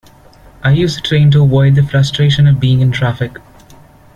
[0.63, 3.37] I use the train to avoid the frustration of being in traffic.